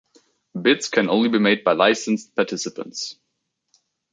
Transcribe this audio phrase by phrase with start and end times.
[0.59, 3.19] Bids can only be made by licensed participants.